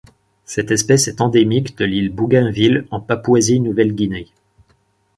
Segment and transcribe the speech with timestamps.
[0.45, 4.29] Cette espèce est endémique de l'île Bougainville en Papouasie-Nouvelle-Guinée.